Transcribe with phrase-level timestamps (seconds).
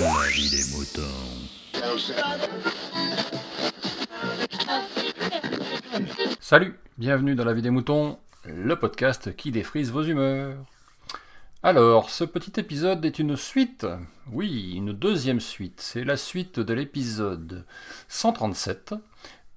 [0.00, 1.02] La vie moutons.
[6.40, 10.56] Salut, bienvenue dans La vie des moutons, le podcast qui défrise vos humeurs.
[11.62, 13.86] Alors, ce petit épisode est une suite,
[14.32, 15.82] oui, une deuxième suite.
[15.82, 17.66] C'est la suite de l'épisode
[18.08, 18.94] 137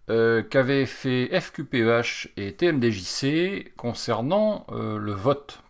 [0.09, 5.62] euh, qu'avaient fait FQPEH et TMDJC concernant euh, le vote.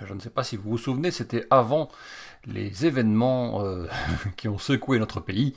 [0.00, 1.90] Je ne sais pas si vous vous souvenez, c'était avant
[2.46, 3.86] les événements euh,
[4.36, 5.54] qui ont secoué notre pays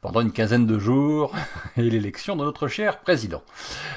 [0.00, 1.34] pendant une quinzaine de jours
[1.76, 3.42] et l'élection de notre cher président.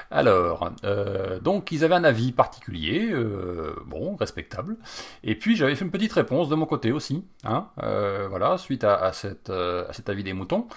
[0.10, 4.78] Alors, euh, donc ils avaient un avis particulier, euh, bon, respectable,
[5.24, 9.12] et puis j'avais fait une petite réponse de mon côté aussi, hein, voilà, suite à,
[9.14, 10.68] cet avis des moutons,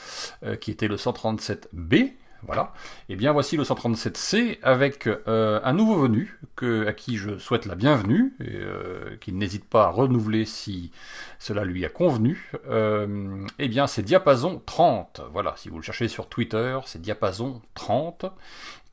[0.61, 2.13] qui était le 137B,
[2.47, 2.73] voilà.
[3.09, 6.39] Et eh bien voici le 137C avec euh, un nouveau venu
[6.87, 10.93] à qui je souhaite la bienvenue et euh, qu'il n'hésite pas à renouveler si
[11.39, 12.51] cela lui a convenu.
[12.69, 15.23] Euh, eh bien c'est Diapason 30.
[15.33, 18.27] Voilà, si vous le cherchez sur Twitter, c'est Diapason 30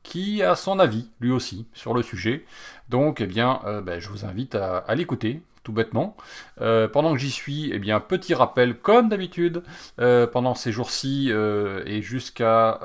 [0.02, 2.44] qui a son avis lui aussi sur le sujet.
[2.88, 6.16] Donc eh bien ben, je vous invite à, l'écouter tout bêtement.
[6.60, 9.62] Euh, pendant que j'y suis, eh bien, petit rappel, comme d'habitude,
[10.00, 12.80] euh, pendant ces jours-ci euh, et jusqu'à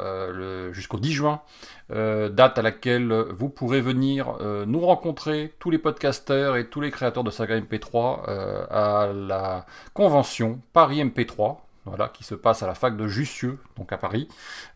[0.72, 1.42] jusqu'au 10 juin,
[1.90, 7.24] date à laquelle vous pourrez venir nous rencontrer, tous les podcasters et tous les créateurs
[7.24, 8.26] de Saga MP3,
[8.70, 11.58] à la convention Paris MP3,
[11.88, 14.28] voilà, qui se passe à la fac de Jussieu, donc à Paris.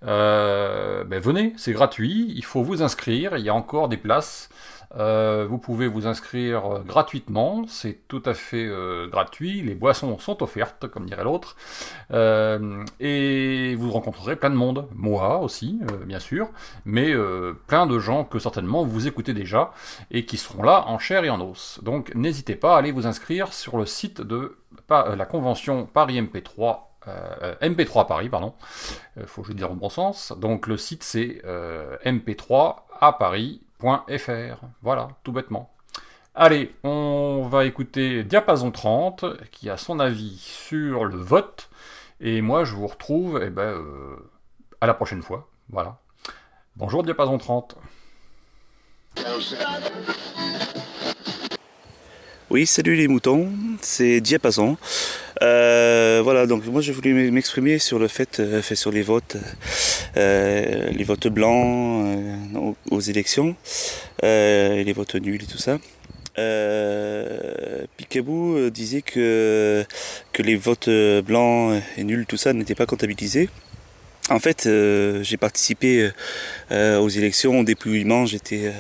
[0.02, 4.50] ben venez, c'est gratuit, il faut vous inscrire, il y a encore des places.
[4.98, 10.20] Euh, vous pouvez vous inscrire euh, gratuitement, c'est tout à fait euh, gratuit, les boissons
[10.20, 11.56] sont offertes, comme dirait l'autre,
[13.00, 16.50] et vous rencontrerez plein de monde, moi aussi, bien sûr,
[16.86, 17.14] mais
[17.68, 19.72] plein de gens que certainement vous écoutez déjà
[20.12, 21.80] et qui seront là en chair et en os.
[21.84, 24.58] Donc n'hésitez pas à aller vous inscrire sur le site de
[24.90, 26.80] la convention Paris MP3
[27.62, 28.54] MP3 Paris, pardon.
[29.26, 30.34] Faut que je dise en bon sens.
[30.38, 31.42] Donc le site c'est
[32.06, 33.62] MP3 à Paris
[34.82, 35.72] Voilà, tout bêtement.
[36.36, 41.70] Allez, on va écouter Diapason 30 qui a son avis sur le vote.
[42.20, 44.16] Et moi, je vous retrouve eh ben, euh,
[44.80, 45.50] à la prochaine fois.
[45.70, 45.98] Voilà.
[46.76, 47.76] Bonjour Diapason 30.
[52.50, 53.50] Oui, salut les moutons,
[53.82, 54.78] c'est Diapason.
[55.42, 59.38] Euh, voilà, donc moi je voulais m'exprimer sur le fait, euh, fait sur les votes,
[60.18, 62.06] euh, les votes blancs
[62.92, 63.56] aux, élections,
[64.22, 65.80] et les votes nuls et tout ça.
[67.98, 69.84] Picabou disait que,
[70.32, 70.90] que les votes
[71.26, 73.50] blancs et nuls, tout ça, n'étaient pas comptabilisés.
[74.30, 74.70] En fait,
[75.24, 76.12] j'ai participé
[76.72, 78.72] aux élections au dépouillement, j'étais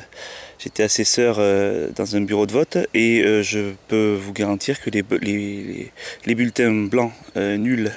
[0.64, 4.92] J'étais assesseur euh, dans un bureau de vote et euh, je peux vous garantir que
[4.92, 7.92] les, bulletins blancs euh, nuls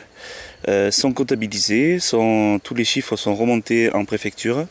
[0.91, 4.67] sont comptabilisés, tous les chiffres sont remontés en préfecture.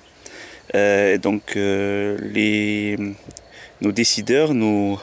[0.74, 3.12] donc nos
[3.92, 4.98] décideurs, nos,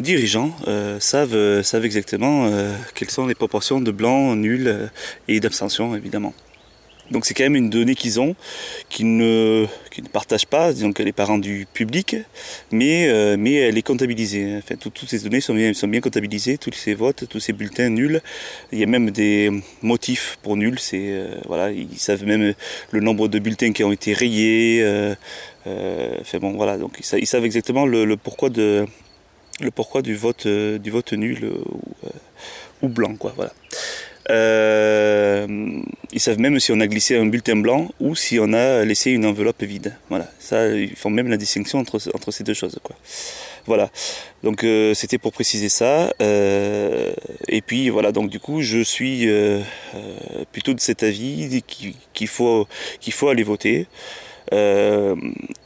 [0.00, 0.54] dirigeants
[1.00, 2.52] savent, savent exactement
[2.94, 4.90] quelles sont les proportions de blancs, nuls
[5.26, 6.32] et d'abstention évidemment.
[7.10, 8.36] Donc c'est quand même une donnée qu'ils ont,
[8.90, 9.66] qu'ils ne,
[9.98, 12.16] ne partagent pas, disons qu'elle n'est pas rendue publique,
[12.70, 14.58] mais, euh, mais elle est comptabilisée.
[14.58, 17.88] Enfin, toutes ces données sont bien, sont bien comptabilisées, tous ces votes, tous ces bulletins
[17.88, 18.20] nuls.
[18.72, 19.50] Il y a même des
[19.82, 22.54] motifs pour nuls, euh, voilà, ils savent même
[22.90, 24.82] le nombre de bulletins qui ont été rayés.
[24.82, 25.14] Euh,
[26.20, 28.86] enfin bon, voilà, donc ils, savent exactement le, pourquoi, de,
[29.60, 33.52] le pourquoi du, vote, du vote nul ou, ou blanc, quoi, voilà.
[34.30, 35.46] Euh,
[36.12, 39.10] ils savent même si on a glissé un bulletin blanc ou si on a laissé
[39.10, 39.96] une enveloppe vide.
[40.08, 42.78] Voilà, ça, ils font même la distinction entre, ces deux choses.
[42.82, 42.96] Quoi.
[43.66, 43.90] Voilà,
[44.42, 46.12] donc euh, c'était pour préciser ça.
[46.22, 47.12] Euh,
[47.48, 49.60] et puis voilà, donc du coup, je suis euh,
[49.94, 51.62] euh plutôt de cet avis
[52.14, 52.66] qu'il faut,
[53.00, 53.86] qu'il faut aller voter.
[54.52, 55.14] Euh,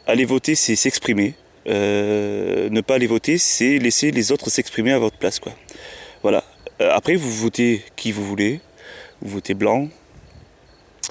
[0.07, 1.35] aller voter, c'est s'exprimer.
[1.67, 5.39] ne pas aller voter, c'est laisser les autres s'exprimer à votre place.
[5.39, 5.53] Quoi.
[6.23, 6.45] Voilà,
[6.91, 8.61] après, vous votez qui vous voulez.
[9.21, 9.89] Vous votez blanc,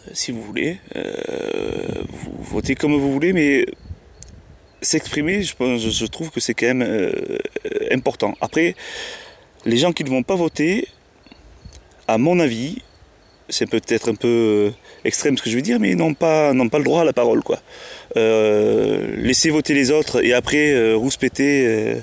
[0.07, 0.77] euh, si vous voulez.
[0.95, 3.65] Euh, vous votez comme vous voulez, mais
[4.81, 7.13] s'exprimer, je, je, trouve que c'est quand même
[7.91, 8.35] important.
[8.41, 8.75] Après,
[9.65, 10.87] les gens qui ne vont pas voter,
[12.07, 12.81] à mon avis,
[13.51, 14.71] c'est peut-être un peu
[15.05, 17.43] extrême ce que je veux dire, mais ils n'ont pas, le droit à la parole.
[17.43, 17.59] Quoi.
[18.17, 21.95] Euh, laisser voter les autres et après euh, rouspéter, euh,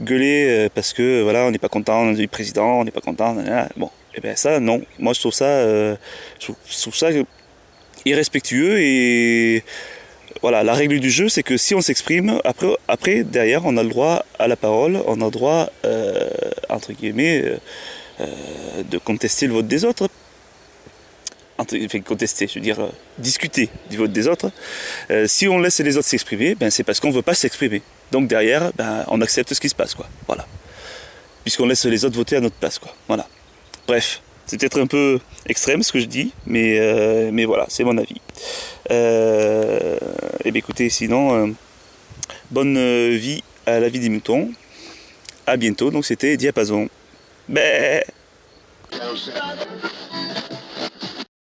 [0.00, 3.36] gueuler euh, parce que voilà, on n'est pas content du président, on n'est pas content.
[3.76, 4.82] Bon, et eh bien ça, non.
[4.98, 5.96] Moi, je trouve ça, je
[6.40, 7.08] trouve, ça
[8.04, 9.64] irrespectueux et
[10.42, 13.82] voilà, la règle du jeu, c'est que si on s'exprime, après, après, derrière, on a
[13.82, 15.70] le droit à la parole, on a le droit,
[16.68, 17.42] entre guillemets,
[18.20, 20.08] de contester le vote des autres.
[22.04, 22.78] Contester, je veux dire,
[23.18, 24.50] discuter du vote des autres.
[25.26, 27.82] si on laisse les autres s'exprimer, ben, c'est parce qu'on ne veut pas s'exprimer.
[28.12, 29.94] Donc derrière, ben, on accepte ce qui se passe.
[29.94, 30.06] Quoi.
[30.26, 30.46] Voilà.
[31.42, 32.78] Puisqu'on laisse les autres voter à notre place.
[32.78, 32.94] Quoi.
[33.08, 33.26] Voilà.
[33.86, 37.84] Bref, c'est peut-être un peu extrême ce que je dis, mais, euh, mais voilà, c'est
[37.84, 38.20] mon avis.
[38.90, 41.52] Euh, et eh bien écoutez, sinon, euh,
[42.50, 44.50] bonne vie à la vie des moutons.
[45.46, 46.88] À bientôt, donc c'était Diapason.
[47.48, 48.02] Bé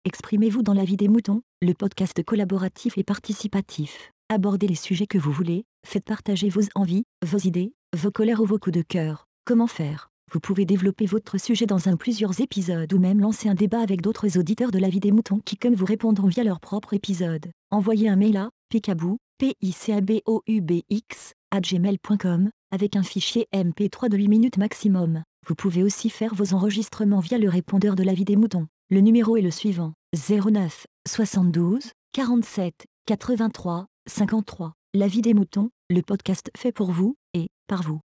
[0.09, 4.11] Exprimez-vous dans la vie des moutons, le podcast collaboratif et participatif.
[4.31, 8.47] Abordez les sujets que vous voulez, faites partager vos envies, vos idées, vos colères ou
[8.47, 9.27] vos coups de cœur.
[9.45, 10.09] Comment faire?
[10.33, 14.01] Vous pouvez développer votre sujet dans un plusieurs épisodes ou même lancer un débat avec
[14.01, 17.51] d'autres auditeurs de la vie des moutons qui comme vous répondront via leur propre épisode.
[17.71, 22.49] Envoyez un mail à picabou, p i c a b o u b x gmail.com
[22.71, 25.23] avec un fichier MP3 de 8 minutes maximum.
[25.47, 28.69] Vous pouvez aussi faire vos enregistrements via le répondeur de la vie des moutons.
[28.89, 34.73] Le numéro est le suivant 09 72 47 83 53.
[34.95, 38.01] La vie des moutons, le podcast fait pour vous et par vous.